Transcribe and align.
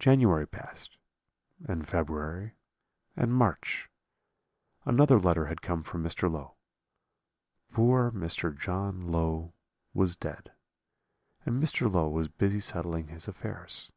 "January 0.00 0.44
passed, 0.44 0.96
and 1.68 1.86
February, 1.86 2.56
and 3.16 3.32
March; 3.32 3.88
another 4.84 5.20
letter 5.20 5.46
had 5.46 5.62
come 5.62 5.84
from 5.84 6.02
Mr. 6.02 6.28
Low; 6.28 6.56
poor 7.70 8.10
Mr. 8.10 8.58
John 8.58 9.06
Low 9.12 9.54
was 9.94 10.16
dead, 10.16 10.50
and 11.46 11.62
Mr. 11.62 11.88
Low 11.88 12.08
was 12.08 12.26
busy 12.26 12.58
settling 12.58 13.06
his 13.06 13.28
affairs. 13.28 13.92